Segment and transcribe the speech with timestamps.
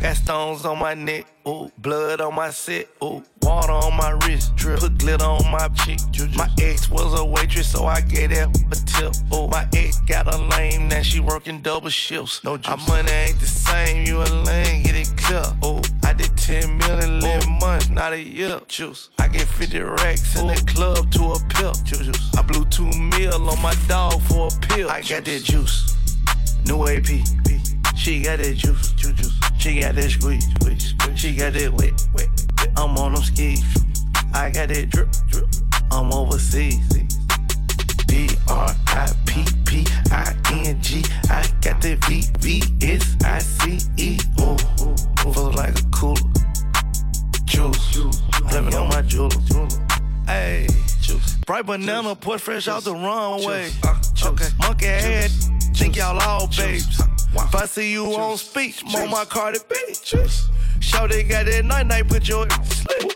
[0.00, 4.56] got stones on my neck, ooh, blood on my set, ooh, water on my wrist,
[4.56, 6.00] drip, put glitter on my cheek.
[6.34, 9.14] My ex was a waitress, so I gave that a tip.
[9.34, 12.42] Ooh, my ex got a lame, now she working double shifts.
[12.44, 12.68] No juice.
[12.68, 15.44] Our money ain't the same, you a lame, get it clear.
[15.64, 18.60] Ooh, I did 10 million in 11 months, not a year.
[18.68, 19.10] Juice.
[19.18, 21.72] I get 50 racks in the club to a pill.
[21.84, 22.36] Juice.
[22.36, 24.90] I blew two mil on my dog for a pill.
[24.90, 25.96] I got that juice.
[26.66, 27.06] New AP.
[27.96, 29.39] She got that juice, juice, juice.
[29.60, 31.20] She got that squeeze, squeeze, squeeze.
[31.20, 32.28] She got that wet, wet.
[32.78, 33.62] I'm on them skis.
[34.32, 35.46] I got that drip, drip.
[35.92, 36.88] I'm overseas.
[38.06, 41.04] D R I P P I N G.
[41.28, 44.18] I got that V V S I C E.
[44.40, 44.56] Ooh,
[45.30, 46.16] feel like a cooler.
[47.44, 47.98] Juice,
[48.48, 49.30] blaming on my jewel.
[50.26, 50.68] Hey,
[51.02, 51.36] juice.
[51.44, 53.70] Bright banana, put fresh out the runway.
[54.24, 55.30] Okay, monkey head,
[55.74, 57.02] think y'all all babes.
[57.32, 59.76] If I see you on speech, on my Cardi B.
[60.80, 63.12] Show they got that night night, put your sleep.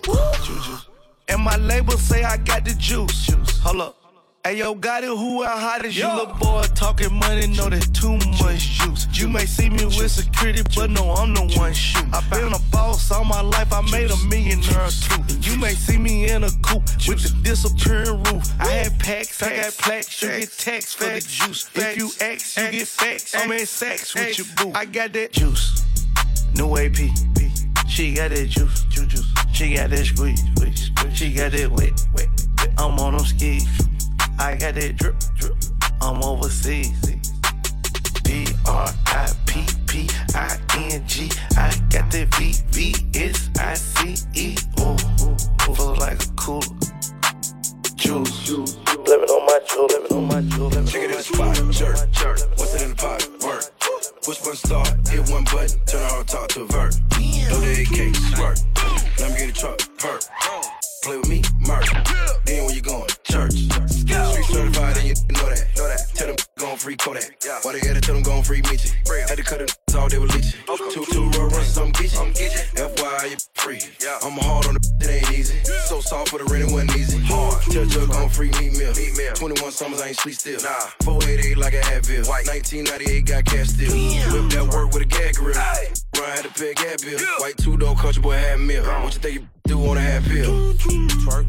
[1.29, 3.31] And my label say I got the juice.
[3.63, 4.04] Hold up.
[4.47, 6.07] Hey yo, got it, who how hot as you?
[6.07, 9.09] Little boy talking money, know that too much juice.
[9.19, 12.13] You may see me with security, but no, I'm the one shooting.
[12.13, 15.23] I been a boss all my life, I made a millionaire too.
[15.41, 18.45] You may see me in a coupe with the disappearing roof.
[18.61, 21.71] I had packs, I got plaques, you get taxed for the juice.
[21.75, 23.35] If you X, you get facts.
[23.35, 24.73] I'm in sex with your boo.
[24.75, 25.83] I got that juice,
[26.55, 26.99] new AP.
[27.89, 29.27] She got that juice, juice, juice.
[29.55, 31.17] She got that squeeze, squeeze, squeeze.
[31.17, 32.29] She got that wet, wet,
[32.59, 32.69] wet.
[32.77, 33.67] I'm on them skis.
[34.39, 35.55] I got that drip, drip.
[36.01, 37.01] I'm overseas.
[38.23, 41.31] D R I P P I N G.
[41.57, 44.74] I got that V V S I C E.
[82.75, 83.95] 1998, got cash still.
[84.35, 85.55] Whip that work with a gag grill.
[85.55, 87.21] Run had to pay a gap bill.
[87.39, 88.83] White two door country boy half meal.
[88.83, 90.75] What you think you do on a half pill?
[91.23, 91.47] Twerk.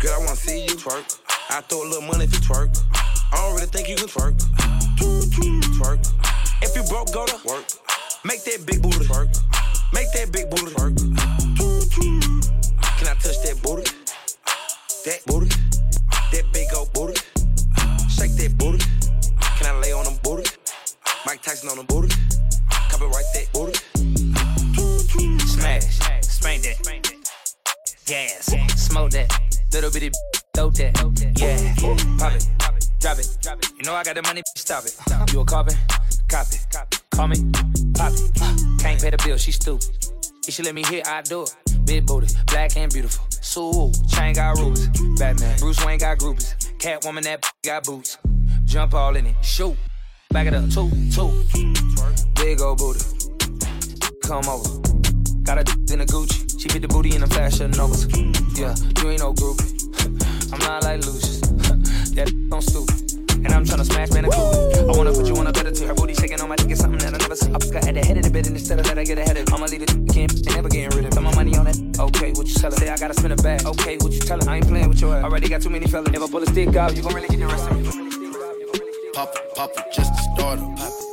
[0.00, 1.20] Girl, I wanna see you twerk.
[1.48, 2.68] I throw a little money if you twerk.
[3.32, 4.36] I don't really think you can twerk.
[5.80, 6.04] Twerk.
[6.60, 7.64] If you broke, go to work.
[8.26, 9.32] Make that big booty twerk.
[9.94, 10.97] Make that big booty twerk.
[34.14, 34.96] Got the money, stop it.
[35.32, 35.74] You a carbon,
[36.28, 36.56] copy.
[37.10, 37.36] Call me,
[37.94, 38.80] pop it.
[38.80, 39.84] Can't pay the bill, she stupid.
[40.46, 41.54] If she let me hit, I do it.
[41.84, 43.26] Big booty, black and beautiful.
[43.42, 44.88] Sue, chain got rubies.
[45.18, 46.54] Batman, Bruce Wayne got groupies.
[46.78, 48.16] Catwoman, that got boots.
[48.64, 49.76] Jump all in it, shoot.
[50.30, 51.44] Back it up, two, two.
[52.36, 53.00] Big old booty.
[54.22, 54.80] Come over.
[55.42, 56.58] Got a d- in a Gucci.
[56.58, 58.06] She fit the booty in the fashion novas.
[58.56, 60.52] Yeah, you ain't no groupie.
[60.52, 61.40] I'm not like Lucius.
[62.14, 63.07] that don't stupid.
[63.48, 64.36] And I'm tryna smash Bandicoot.
[64.36, 65.86] I wanna put you on a better too.
[65.86, 67.48] Her booty shaking on my dick is something that I never see.
[67.48, 69.38] I got at the head of the bed and instead of that I get ahead
[69.38, 69.52] of it.
[69.52, 69.88] I'ma leave it.
[70.12, 71.14] Can't they never getting rid of it.
[71.14, 71.78] Put my money on it.
[71.98, 72.78] Okay, what you sellin'?
[72.78, 73.64] Say I gotta spin it back.
[73.64, 74.46] Okay, what you tellin'?
[74.48, 75.24] I ain't playing with your ass.
[75.24, 76.12] Already got too many fellas.
[76.12, 77.84] If I pull a stick out, you gon' really get the rest of me.
[79.14, 80.76] Pop it, pop it, just to start up.
[80.76, 81.07] Pop it,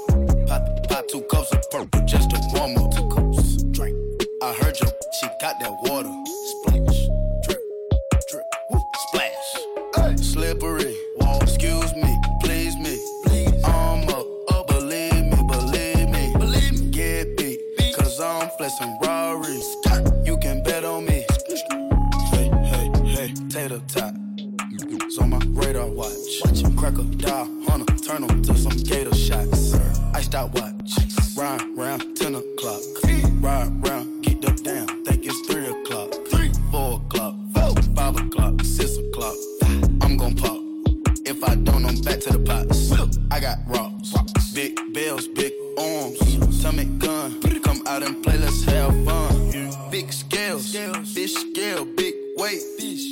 [42.26, 42.92] to the pots.
[43.30, 44.12] I got rocks,
[44.54, 46.18] big bells, big arms,
[46.58, 47.40] stomach gun.
[47.62, 49.52] Come out and play, let's have fun.
[49.92, 50.74] Big scales,
[51.14, 52.62] fish scale, big weight,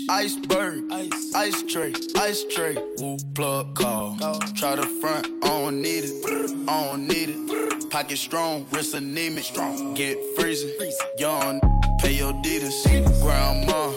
[0.09, 0.91] iceberg,
[1.35, 2.75] ice tray, ice tray.
[2.97, 4.17] Woo, plug call,
[4.55, 6.25] try the front, I don't need it,
[6.67, 7.89] I don't need it.
[7.91, 9.93] Pocket strong, wrist anemic, strong.
[9.93, 10.73] Get freezing,
[11.19, 11.61] yawn,
[11.99, 12.83] pay your debtors.
[13.21, 13.93] Grandma,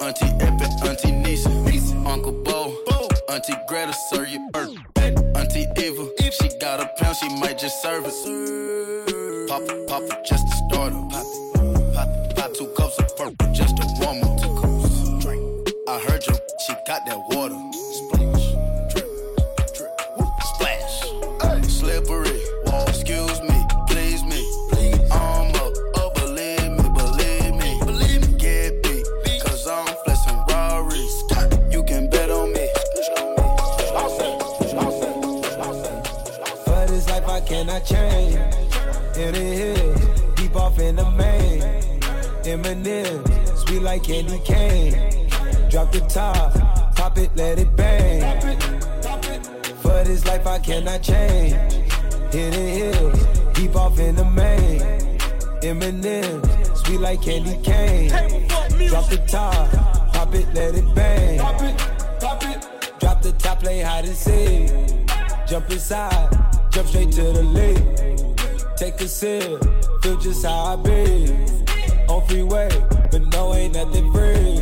[0.00, 1.50] auntie Epic, auntie Nisa,
[2.06, 2.43] uncle
[3.28, 4.70] Auntie Greta, serve you burp.
[4.96, 9.48] Auntie Eva, if she got a pound, she might just serve it.
[9.48, 10.96] Pop it, pop just a starter.
[11.10, 11.26] Pop,
[11.94, 14.40] pop, pop two cups of purple, just a warm up.
[15.88, 16.34] I heard you,
[16.66, 18.23] she got that water.
[42.54, 45.28] M&M's, sweet like candy cane.
[45.70, 46.54] Drop the top,
[46.94, 48.22] pop it, let it bang.
[49.82, 51.54] For this life I cannot change.
[52.32, 54.80] Hidden hills, deep off in the main.
[55.64, 58.10] M&M's, sweet like candy cane.
[58.88, 59.72] Drop the top,
[60.12, 61.38] pop it, let it bang.
[63.00, 64.70] Drop the top, play hide and seek.
[65.48, 66.30] Jump inside,
[66.70, 68.76] jump straight to the lead.
[68.76, 69.60] Take a sip,
[70.02, 71.63] feel just how I be
[72.08, 72.68] on freeway,
[73.10, 74.60] but no, ain't nothing free.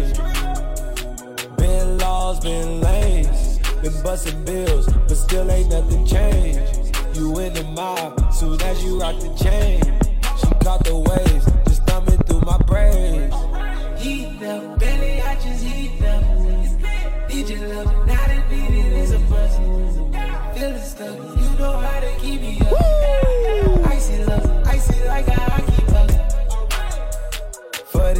[1.56, 6.96] Been lost, been lanes, been busting bills, but still ain't nothing changed.
[7.14, 9.80] You in the mob, soon as you rock the chain.
[10.38, 13.34] She caught the waves, just thumbing through my brains.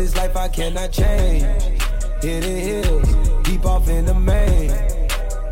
[0.02, 1.44] this life I cannot change.
[2.22, 3.08] Hidden hills,
[3.44, 4.70] deep off in the main.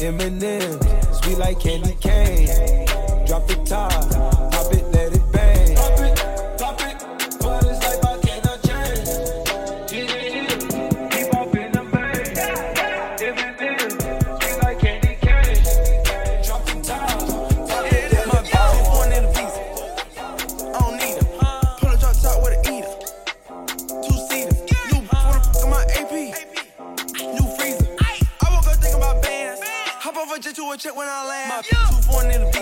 [0.01, 2.49] Eminem, sweet like candy cane.
[3.27, 3.93] Drop the top,
[4.51, 4.80] pop it
[31.63, 32.60] Two four in the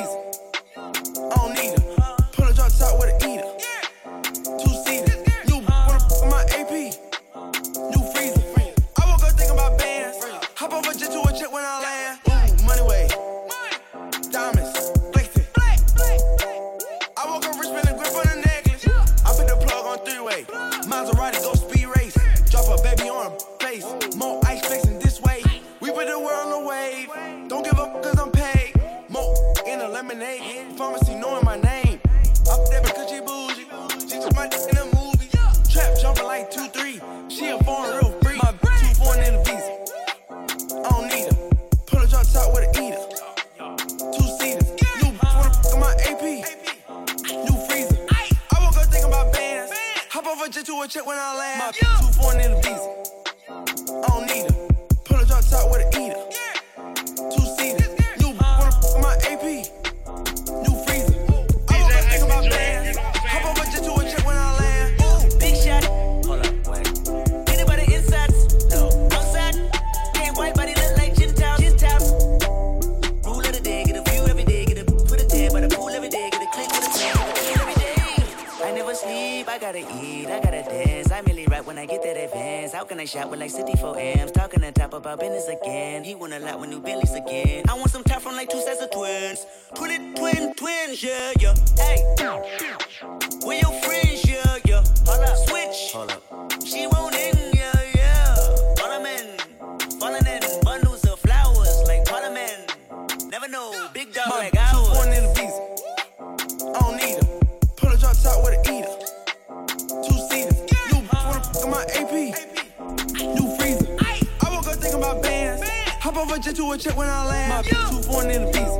[116.18, 117.52] over to a check when I land.
[117.52, 118.78] My bitch too foreign in the visa.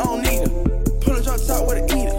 [0.00, 0.52] I don't need her.
[1.00, 2.16] Pull a drop top with a eater.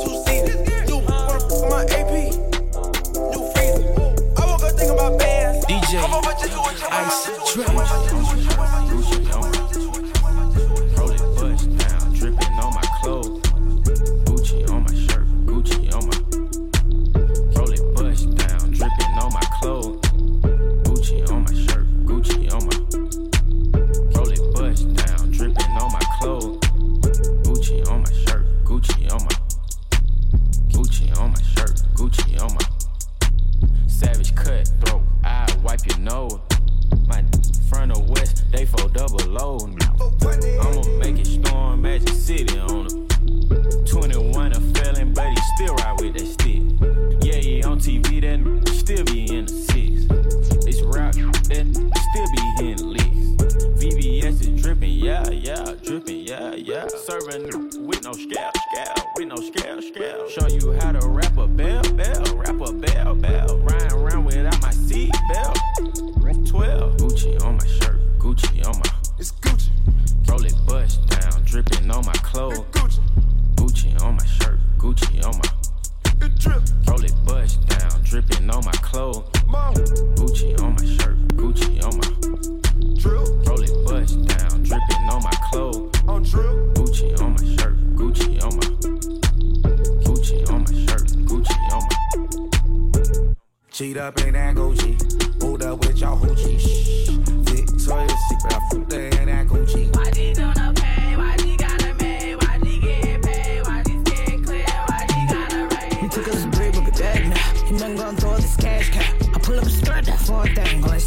[0.00, 0.88] Two seaters.
[0.88, 2.32] You wanna fuck my AP?
[3.32, 3.84] New freezer.
[4.36, 5.66] I woke up thinking about bands.
[5.66, 8.45] DJ over jet to a check when I land.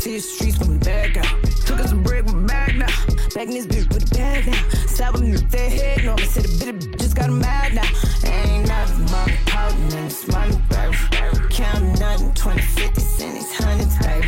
[0.09, 1.43] See is streets when we back out.
[1.65, 2.87] Took us a break with a bag now.
[3.35, 4.69] Back in this bitch with a bag now.
[4.87, 6.05] Stab them with their head.
[6.05, 7.89] No, I said a bit of just got 'em mad now.
[8.23, 10.97] Ain't nothing but pouting in this money, baby.
[11.49, 14.27] Counting nothing, 20, 50 cent, these hundreds, baby.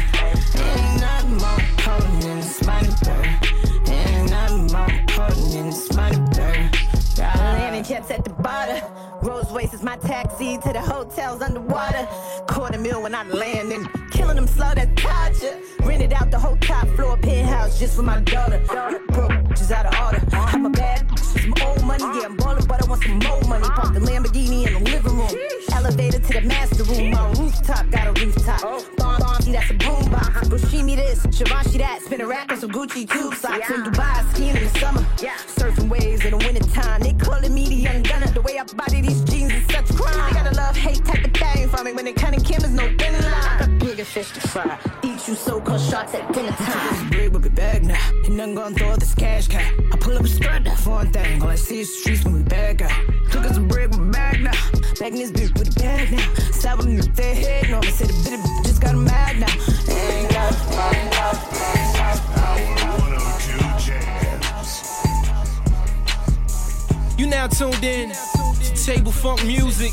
[0.55, 3.29] Ain't nothing more pouting in this money, baby.
[3.95, 6.69] Ain't nothing more pouting in this money, baby.
[7.17, 8.81] Landing jets at the border.
[9.61, 12.07] Royce is my taxi to the hotels underwater.
[12.47, 14.00] Quarter mil when I land and them
[14.51, 15.57] slow, that's torture.
[15.81, 18.61] Rented out the whole top floor penthouse just for my daughter.
[19.09, 20.21] Broke, just out of order.
[20.31, 22.03] I'm a bad bitch some old money.
[22.03, 23.67] Yeah, I'm ballin', but I want some more money.
[23.69, 25.29] Park the Lamborghini in the living room.
[25.73, 27.11] Elevator to the master room.
[27.11, 28.61] My rooftop got a rooftop.
[28.97, 30.49] Bomb, see, that's a boombox.
[30.49, 32.01] Bushimi this, Shivashi that.
[32.01, 34.33] Spin a rack on some Gucci tube socks in Dubai.
[34.33, 35.05] Skiing in the summer.
[35.21, 37.01] Yeah, surfing waves in the wintertime.
[37.01, 38.27] They calling me the young gunner.
[38.27, 40.33] The way I body these jeans is such crime.
[40.33, 41.93] They got a love hate type of thing for me.
[41.93, 43.60] When they cutting Kim is no thin line.
[44.11, 44.77] Got bigger fish to fry.
[45.03, 47.09] Eat you so-called shots at dinner time.
[47.09, 47.97] Break with a bag now.
[48.25, 49.59] Ain't nothing gonna throw this cash cow.
[49.59, 51.41] I pull up a skirt, that foreign thing.
[51.41, 52.91] All I see is streets when we back out.
[53.31, 54.51] Took us a break with a bag now.
[54.99, 56.33] Back in this bitch with a bag now.
[56.51, 57.69] Stab them with their head.
[57.69, 59.47] No, I said a bit of just got 'em mad now.
[59.87, 60.51] Ain't got
[67.17, 69.91] You now tuned in to Table Funk Music.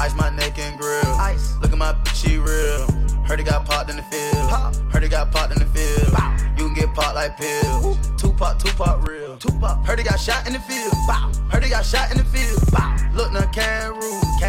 [0.00, 1.04] Ice my neck and grill.
[1.20, 1.56] Ice.
[1.60, 2.86] Look at my bitch, she real.
[3.26, 4.48] Heard it got popped in the field.
[4.48, 4.74] Pop.
[4.90, 6.12] Heard it got popped in the field.
[6.14, 6.36] Bow.
[6.56, 7.98] You can get popped like pills.
[8.16, 9.36] Tupac, Tupac real.
[9.36, 9.84] Tupac.
[9.84, 10.94] Heard it got shot in the field.
[11.06, 11.30] Bow.
[11.50, 12.58] Heard it got shot in the field.
[12.72, 12.96] Bow.
[13.12, 13.44] Look now.
[13.52, 14.39] Cash.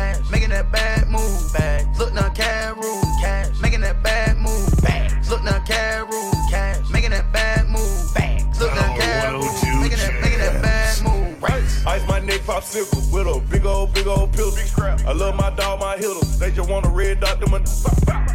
[14.04, 14.56] Big old, big old pill.
[14.56, 15.02] Big scrap.
[15.06, 16.26] I love my dog, my hitter.
[16.40, 17.60] They just want a red dot to my.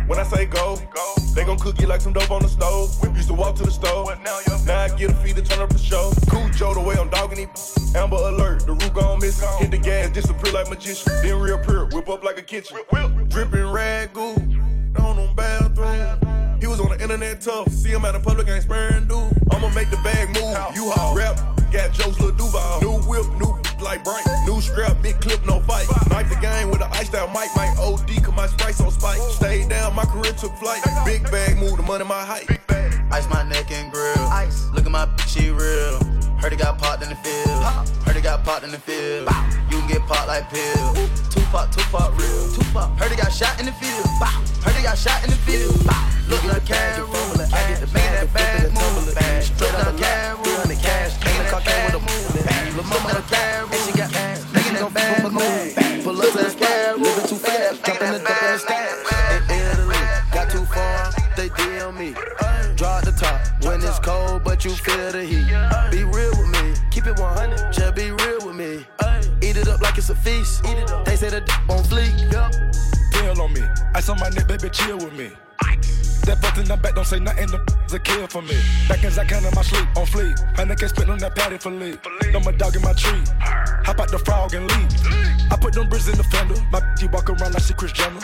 [0.06, 2.90] When I say go, go, they gon' cook you like some dope on the stove.
[3.16, 4.14] Used to walk to the store.
[4.25, 6.12] Now now I get a feed to turn up the show.
[6.28, 7.50] Cool Joe, the way I'm dogging it.
[7.96, 9.40] Amber alert, the roof gon' miss.
[9.58, 11.12] Hit the gas, disappear like magician.
[11.23, 12.78] Then reappear, whip up like a kitchen.
[13.28, 14.35] Dripping rag goo,
[14.99, 15.25] on them bathroom.
[17.16, 17.73] He was on the internet tough.
[17.73, 19.32] See him out in public, ain't sparing dude.
[19.50, 20.52] I'ma make the bag move.
[20.76, 21.37] You haul rap,
[21.73, 22.80] got Joe's little Duval.
[22.82, 24.25] New whip, new like bright.
[24.44, 25.87] New strap, big clip, no fight.
[26.11, 27.49] Knife the game with an ice style mic.
[27.56, 29.20] My OD, cause my sprite's on spike.
[29.32, 30.82] Stayed down, my career took flight.
[31.04, 32.49] Big bag, move the money, my height.
[33.12, 34.18] Ice my neck and grill.
[34.32, 34.68] Ice.
[34.75, 35.99] Look at my bitch, she real.
[36.37, 37.64] Heard it got popped in the field.
[38.04, 39.28] Heard it got popped in the field.
[39.70, 40.95] You nigga get popped like pill.
[41.31, 42.52] Tupac, Tupac real.
[42.52, 44.07] Tupac, heard he got shot in the field.
[44.21, 44.33] Bop.
[44.62, 45.85] Heard he got shot in the field.
[45.87, 45.97] Bop.
[46.28, 47.40] Look like Cam Rule.
[47.52, 49.09] I get the bag, that bag move.
[49.43, 50.45] Straight out of Cam Rule.
[50.83, 52.76] Cash, came in the car, came with a move.
[52.76, 53.36] Look like Cam
[74.06, 75.32] Ice on my neck, baby, chill with me.
[76.26, 78.54] That fuck in the back, don't say nothing, the a kill for me.
[78.88, 80.38] Back as I can in my sleep, on fleek.
[80.60, 81.98] And spit on that patty for leave.
[82.30, 83.18] No my dog in my tree.
[83.82, 85.50] Hop out the frog and leave.
[85.50, 86.54] I put them bricks in the fender.
[86.70, 88.20] My bitch walk around like she Kris Jenner.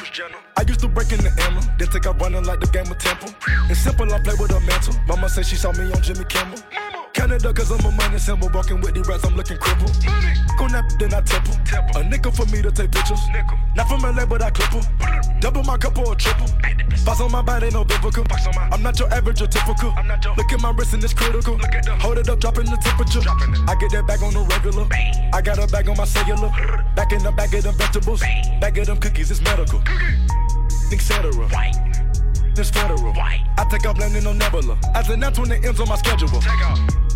[0.56, 2.98] I used to break in the Emma, then take out running like the game of
[2.98, 3.34] Temple.
[3.68, 4.94] It's simple, I play with a mental.
[5.08, 6.58] Mama say she saw me on Jimmy Kimmel.
[7.12, 8.48] Canada, cause I'm a money symbol.
[8.52, 9.92] Walking with the rats, I'm looking crippled.
[10.58, 11.54] Go nap, then I temple.
[11.96, 13.20] A nickel for me to take pictures.
[13.32, 13.58] Nickel.
[13.76, 14.82] Not from LA, but I clip 'em.
[15.40, 16.48] Double my cup or triple.
[17.04, 18.24] Box on my body, no biblical.
[18.72, 19.94] I'm not your average or typical.
[20.36, 21.58] Look at my wrist and it's critical.
[22.00, 23.20] Hold it up, dropping the temperature.
[23.68, 24.86] I get that bag on the regular.
[25.32, 26.50] I got a bag on my cellular.
[26.94, 28.20] Back in the bag of them vegetables.
[28.60, 29.82] Bag of them cookies, it's medical.
[30.92, 31.30] Etc.
[32.54, 33.14] This federal.
[33.18, 34.78] I take off landing on Nebula.
[34.94, 36.28] As an that's when it ends on my schedule.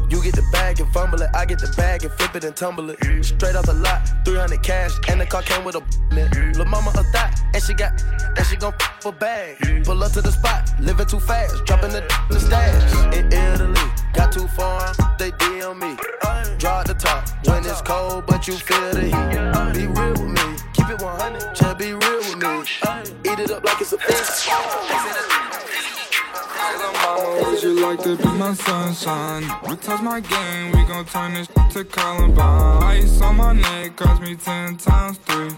[0.09, 1.31] You get the bag and fumble it.
[1.35, 2.99] I get the bag and flip it and tumble it.
[3.25, 6.57] Straight off the lot, 300 cash, and the car came with a in it.
[6.57, 8.03] Lil' mama a thot, and she got,
[8.37, 9.59] and she gon' f for bag.
[9.85, 13.16] Pull up to the spot, living too fast, dropping the, the stash.
[13.16, 15.97] In Italy, got too far, they DM me.
[16.59, 19.75] Draw the top when it's cold, but you feel the heat.
[19.75, 23.31] Be real with me, keep it 100, just be real with me.
[23.31, 25.56] Eat it up like it's a fish.
[26.77, 29.43] Would you like to be my sunshine?
[29.69, 32.83] We touch my game, we gon' turn this to Columbine.
[32.83, 35.51] Ice on my neck cost me ten times three.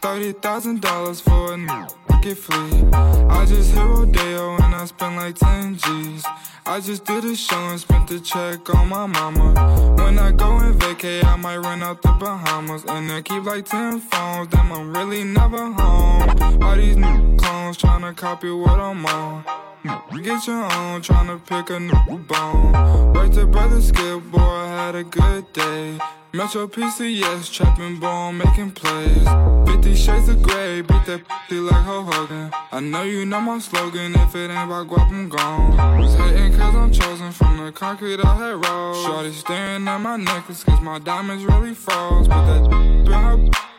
[0.00, 1.86] Thirty thousand dollars for a
[2.20, 2.84] get free.
[2.92, 6.24] I just hit Rodeo and I spent like ten G's.
[6.66, 9.94] I just did a show and spent the check on my mama.
[9.98, 13.66] When I go and vacay, I might run out the Bahamas and then keep like
[13.66, 14.48] ten phones.
[14.48, 16.62] Damn, I'm really never home.
[16.62, 19.44] All these new clones tryna copy what I'm on.
[19.86, 22.72] Get your own, tryna pick a new bone.
[23.12, 25.98] Right to brother Skip, boy, had a good day.
[26.32, 29.26] Metro PCS, trapping bone, making plays.
[29.66, 32.50] 50 shades of gray, beat that pussy like Hulk Hogan.
[32.72, 35.98] I know you know my slogan, if it ain't about guap, I'm gone.
[35.98, 39.06] Was hating cause I'm chosen from the concrete I had rolled.
[39.06, 42.28] Shorty staring at my necklace cause my diamonds really froze.
[42.28, 43.50] But that in her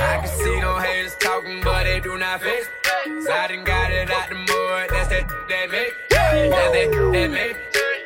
[0.00, 2.68] I can see no haters talking, but they do not fit.
[3.24, 5.94] So I done got it out the mud, that's that that make.
[6.10, 7.56] That's that that make.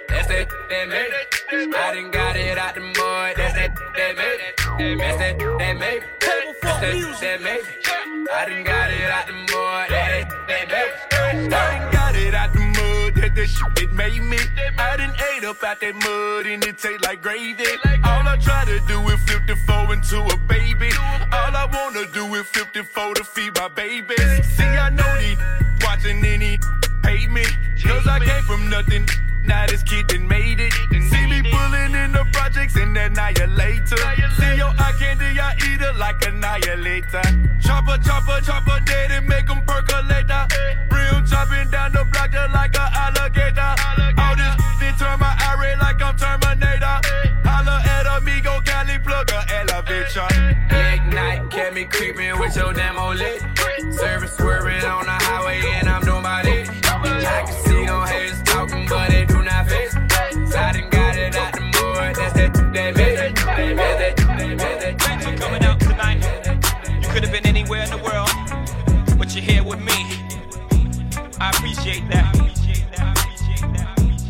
[0.08, 1.74] That's that that make.
[1.74, 4.98] I done got it out the mud, that's that that make.
[4.98, 6.02] That's that that make.
[6.20, 7.64] That's that that make.
[8.32, 11.52] I done got it out the mud, that that that make.
[11.52, 14.38] I done got it out the mud, that that shit it made me.
[14.78, 17.64] I done ate up out that mud and it taste like gravy.
[18.42, 19.00] Try to do
[19.50, 20.90] the four into a baby.
[21.32, 24.14] All I wanna do is flip the four to feed my baby.
[24.56, 25.38] See, I know these
[25.82, 26.58] watching any
[27.02, 27.44] hate me.
[27.82, 29.06] Cause I came from nothing.
[29.44, 30.72] Now this kid done made it.
[31.10, 33.96] See me pulling in the projects and annihilator.
[34.38, 37.22] See your eye candy, I eat it like annihilator.
[37.60, 40.46] Chopper, chopper, chopper, dead and make them percolator.
[40.88, 42.32] Brim chopping down the block
[52.50, 53.40] creeping with your damn old lit.
[53.92, 56.68] Service swerving on the highway and I'm doing about it.
[56.84, 59.90] I can see no haters talking, but they do not fit.
[59.90, 64.80] So I done got it out the mud, that's that, that, that, that, that, that,
[64.80, 66.22] that, Thanks for coming out tonight.
[67.02, 68.30] You could have been anywhere in the world,
[69.18, 69.92] but you're here with me.
[71.40, 72.34] I appreciate that.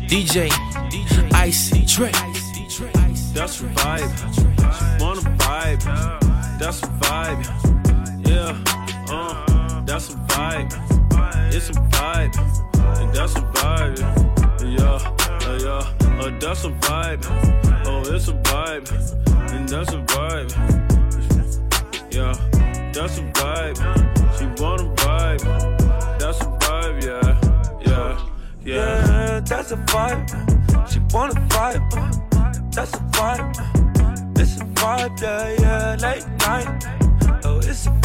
[0.07, 0.49] DJ,
[0.89, 2.11] DJ Icy Trey.
[3.33, 4.99] That's a vibe.
[4.99, 6.59] Wanna vibe.
[6.59, 6.90] That's a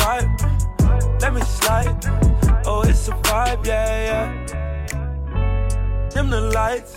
[0.07, 0.31] vibe.
[1.21, 1.99] Let me slide.
[2.65, 4.29] Oh, it's a vibe, yeah, yeah.
[6.11, 6.97] Dim the lights.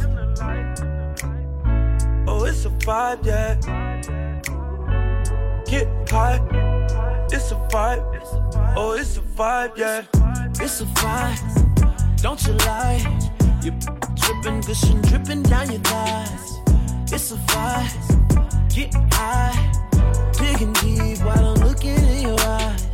[2.28, 3.56] Oh, it's a vibe, yeah.
[5.65, 6.39] Get high.
[7.32, 8.04] It's a vibe.
[8.78, 10.04] Oh, it's a vibe, yeah.
[10.63, 11.41] It's a vibe.
[12.22, 13.02] Don't you lie.
[13.63, 13.72] You
[14.22, 16.60] dripping, gushing, dripping down your thighs.
[17.12, 17.91] It's a vibe.
[18.76, 19.58] Get high.
[20.38, 22.88] Digging deep while I'm looking in your eyes.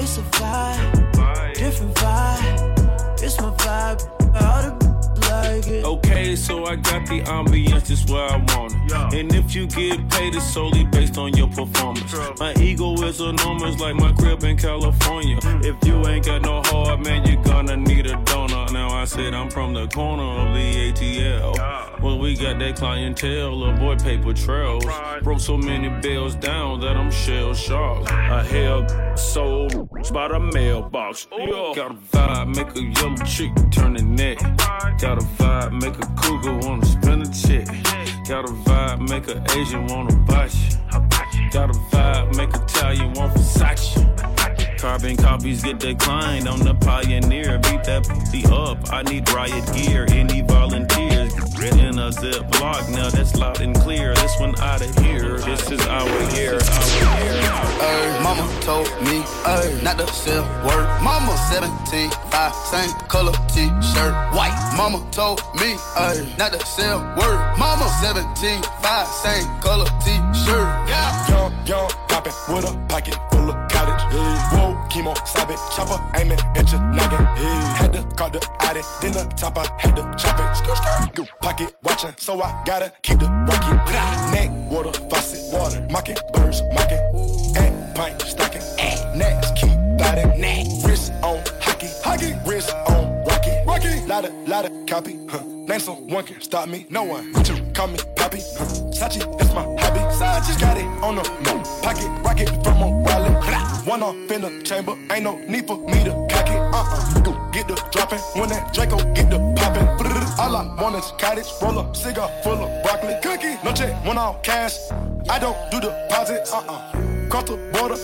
[0.00, 1.54] It's a vibe.
[1.54, 3.22] Different vibe.
[3.22, 4.57] It's my vibe.
[5.58, 5.84] All like it.
[5.84, 8.78] Okay, so I got the ambience just where I want it.
[8.90, 9.10] Yeah.
[9.12, 12.14] And if you get paid, it's solely based on your performance.
[12.38, 15.38] My ego is enormous, like my crib in California.
[15.40, 15.60] Hmm.
[15.64, 18.66] If you ain't got no heart, man, you're gonna need a donor.
[18.72, 22.00] Now I said I'm from the corner of the ATL.
[22.02, 24.84] Well, we got that clientele, avoid paper trails.
[25.22, 28.10] Broke so many bills down that I'm shell shocked.
[28.10, 29.68] A hell soul
[30.12, 31.26] by the mailbox.
[31.26, 34.38] Got a vibe, make a young chick turn the neck.
[35.00, 37.66] Got a vibe, make a cougar wanna spin a check.
[38.28, 41.50] Got a vibe, make a Asian wanna bite you.
[41.50, 44.37] Got a vibe, make Italian want Versace.
[44.78, 46.48] Carbon copies get declined.
[46.48, 47.58] I'm the pioneer.
[47.58, 48.78] Beat that pussy up.
[48.92, 50.06] I need riot gear.
[50.10, 51.34] Any volunteers?
[51.58, 52.88] In a Ziploc.
[52.94, 54.14] Now that's loud and clear.
[54.14, 55.38] This one out of here.
[55.38, 56.54] This is our year.
[56.54, 57.58] Our year.
[57.82, 60.86] Ay, mama told me ay, not to sell word.
[61.02, 64.54] Mama 17, five, same color t-shirt, white.
[64.76, 67.38] Mama told me ay, not to sell word.
[67.58, 70.68] Mama 17, five, same color t-shirt.
[70.86, 71.28] Yeah.
[71.28, 73.67] Young, young, poppin' with a pocket full of cottage.
[74.52, 77.24] Whoa, chemo, it, chopper, aiming at your noggin.
[77.76, 80.48] Had to call the addy, then the top, I had to chop it.
[80.56, 81.28] Skr, skr.
[81.40, 83.76] Pocket watching, so I gotta keep the rocket.
[84.32, 86.98] Neck, water, faucet, water, mocking, birds, mocking.
[87.56, 90.40] And pint, stocking, and next, keep biting.
[90.40, 90.66] Neck.
[90.84, 94.06] Wrist on hockey, hockey, wrist on rocky, rocky.
[94.06, 95.42] Lotta, lotta copy, huh.
[95.68, 97.32] Name someone can stop me, no one.
[97.74, 98.38] Call me, Poppy.
[98.38, 100.00] Sachi, that's my hobby.
[100.14, 101.64] Sachi, got it on the move.
[101.82, 103.86] Pocket rocket from a wallet.
[103.86, 106.58] One off in the chamber, ain't no need for me to cock it.
[106.58, 108.18] Uh-uh, get the dropping.
[108.38, 109.88] When that Draco get the popping.
[110.38, 113.14] All I want is cottage, roll up, cigar full of broccoli.
[113.22, 114.78] Cookie, no check, one off cash.
[115.28, 116.52] I don't do deposits.
[116.52, 117.96] Uh-uh, cross the border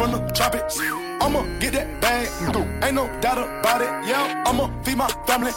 [0.00, 0.80] from the tropics.
[1.20, 2.26] I'ma get that bag,
[2.82, 3.92] ain't no doubt about it.
[4.08, 5.52] Yeah, I'ma feed my family,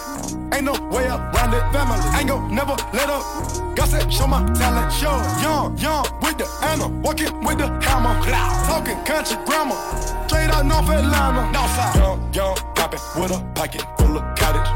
[0.52, 1.64] ain't no way around it.
[1.72, 3.24] Family, ain't gon' never let up.
[3.78, 8.20] God said, show my talent, show young, young with the Anna, walking with the hammer,
[8.74, 9.78] talking country grammar,
[10.26, 11.42] straight out North Atlanta.
[11.54, 14.70] Northside, young, young, poppin' with a pocket full of cottage.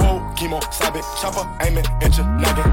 [0.00, 2.70] Whoa, chemo, stop it, chopper, aiming at your noggin.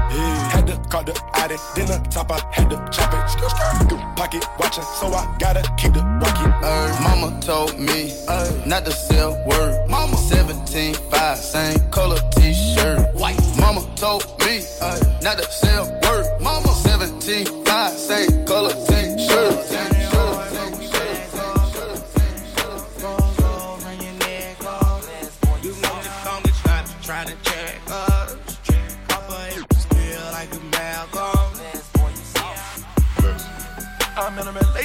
[0.52, 3.22] Had to call the addy, then the top, I had to chop it.
[3.32, 4.16] Skr, skr.
[4.16, 6.50] Pocket watching, so I gotta keep the rocket.
[6.64, 9.86] Ay, mama told me ay, not to sell word.
[9.88, 13.38] Mama 17, 5, same color t-shirt, white.
[13.58, 16.24] Mama told me ay, not to sell word.
[16.40, 17.59] Mama 17,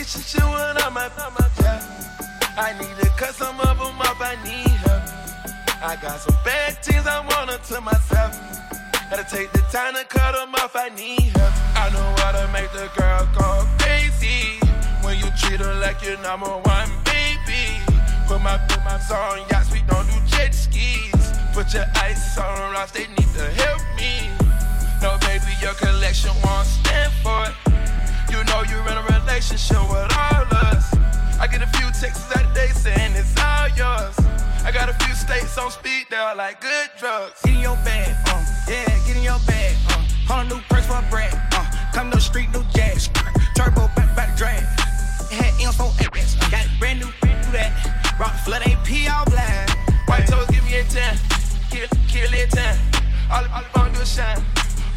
[0.06, 1.82] relationship when I'm at my yeah.
[2.58, 5.04] I need to cut some of them off, I need help.
[5.82, 8.38] I got some bad things I want to myself.
[9.10, 11.54] Gotta take the time to cut them off, I need help.
[11.76, 14.60] I know how to make the girl go crazy.
[15.02, 17.82] When you treat her like your number one baby.
[18.28, 21.34] Put my, put on yachts, we don't do jet skis.
[21.54, 24.30] Put your ice on rocks, they need to help me.
[25.02, 27.65] No, baby, your collection won't stand for it.
[28.30, 30.94] You know you're in a relationship with all us.
[31.40, 34.16] I get a few texts out day saying it's all yours.
[34.66, 37.42] I got a few states on speed, they're like good drugs.
[37.44, 40.02] Get in your bag, uh, yeah, get in your bag, uh.
[40.28, 41.66] Hold a new purse for a brand, uh.
[41.94, 43.10] Come to the street, new jazz.
[43.56, 44.64] Turbo back, by back drag.
[45.32, 46.36] Had M's on ass.
[46.50, 47.72] Got a brand new, brand new that.
[48.20, 49.70] Rock the flood AP all black.
[50.08, 51.18] White toes give me a 10.
[51.70, 52.78] Kill, kill it 10.
[53.32, 54.44] All, all I wanna do shine.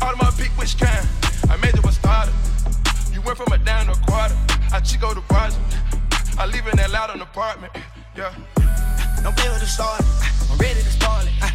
[0.02, 1.06] All of my pick which kind.
[1.50, 2.34] I made it was started.
[3.18, 4.36] You went from a down to a quarter.
[4.72, 5.58] I chico to project.
[6.38, 7.72] I live in that loud an apartment.
[8.16, 8.32] Yeah.
[9.24, 10.06] Don't play with the stars.
[10.48, 11.32] I'm ready to start it.
[11.42, 11.50] Uh,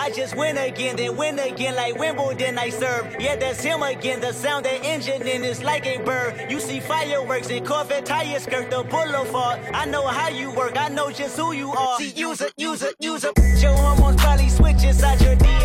[0.00, 3.14] I just win again, then win again like Wimbledon I serve.
[3.20, 4.22] Yeah, that's him again.
[4.22, 6.50] The sound that engine in is like a bird.
[6.50, 9.60] You see fireworks and Corvette tires skirt the boulevard.
[9.74, 11.98] I know how you work, I know just who you are.
[11.98, 13.34] See, use it, use it, use it.
[13.60, 15.59] Your hormones probably switch inside your DNA.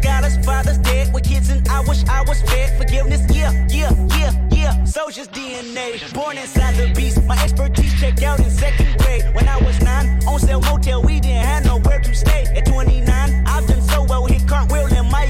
[0.00, 2.76] Dead, redemption, scholars, fathers dead with kids, and I wish I was fed.
[2.78, 4.84] Forgiveness, yeah, yeah, yeah, yeah.
[4.84, 7.22] Soldier's DNA, born inside the beast.
[7.24, 9.24] My expertise checked out in second grade.
[9.34, 12.46] When I was nine, on sale motel, we didn't have nowhere to stay.
[12.56, 15.23] At 29, I've done so well, hit cartwheel in my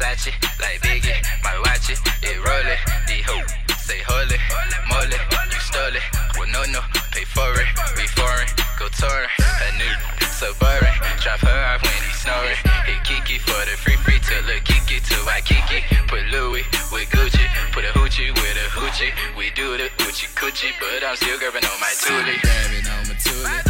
[0.00, 1.20] Versace like Biggie.
[1.44, 2.80] My watch it, it rollin'.
[3.04, 3.44] The hoe
[3.76, 4.40] say holy,
[4.88, 5.20] moly,
[5.52, 6.04] you stole it.
[6.40, 6.80] Well, no, no,
[7.12, 7.68] pay for it.
[8.00, 8.48] We foreign,
[8.80, 9.28] go touring.
[9.36, 9.92] A new
[10.24, 10.88] Suburban,
[11.20, 12.56] drop her off when he snoring.
[12.88, 15.84] Hit Kiki for the free free to look Kiki to Waikiki.
[16.08, 19.12] Put Louis with Gucci, put a hoochie with a hoochie.
[19.36, 22.40] We do the hoochie coochie, but I'm still grabbing on my toolie.
[22.40, 23.62] grabbing on my toolie.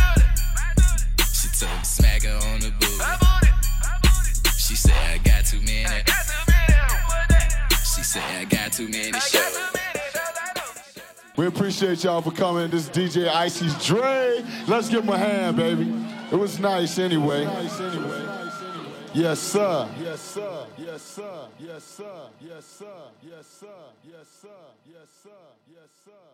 [1.35, 3.03] She told me smack her on the booty.
[4.57, 6.05] She said I got too many.
[8.01, 9.59] She said I got too many shows.
[11.37, 12.71] We appreciate y'all for coming.
[12.71, 14.43] This is DJ Icy's Dre.
[14.67, 15.93] Let's give him a hand, baby.
[16.33, 17.43] It was nice anyway.
[17.45, 17.87] Yes, sir.
[19.13, 19.87] Yes, sir.
[20.03, 20.67] Yes, sir.
[20.79, 21.47] Yes, sir.
[21.61, 22.29] Yes, sir.
[22.41, 22.87] Yes, sir.
[23.23, 23.69] Yes, sir.
[24.03, 24.49] Yes, sir.
[24.87, 25.31] Yes, sir.
[25.69, 26.30] Yes, sir.